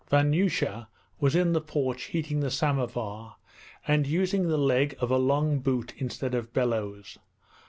[0.09, 0.87] Vanyusha
[1.19, 3.35] was in the porch heating the samovar,
[3.87, 7.19] and using the leg of a long boot instead of bellows.